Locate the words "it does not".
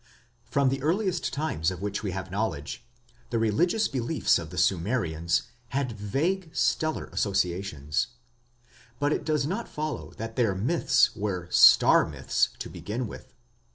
9.13-9.69